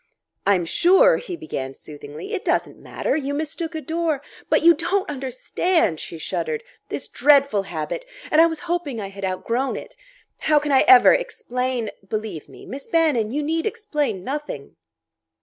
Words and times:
"I'm 0.47 0.65
sure," 0.65 1.17
he 1.17 1.35
began 1.35 1.75
soothingly; 1.75 2.33
"it 2.33 2.43
doesn't 2.43 2.79
matter. 2.79 3.15
You 3.15 3.35
mistook 3.35 3.75
a 3.75 3.81
door" 3.81 4.23
"But 4.49 4.63
you 4.63 4.73
don't 4.73 5.07
understand!" 5.07 5.99
She 5.99 6.17
shuddered.... 6.17 6.63
"This 6.89 7.07
dreadful 7.07 7.61
habit! 7.69 8.05
And 8.31 8.41
I 8.41 8.47
was 8.47 8.61
hoping 8.61 8.99
I 8.99 9.09
had 9.09 9.23
outgrown 9.23 9.75
it! 9.75 9.95
How 10.39 10.57
can 10.57 10.71
I 10.71 10.81
ever 10.87 11.13
explain?" 11.13 11.91
"Believe 12.09 12.49
me, 12.49 12.65
Miss 12.65 12.87
Bannon, 12.87 13.29
you 13.29 13.43
need 13.43 13.67
explain 13.67 14.23
nothing." 14.23 14.75